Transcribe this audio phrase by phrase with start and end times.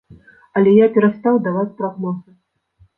[0.59, 2.39] Але я перастаў даваць прагнозы.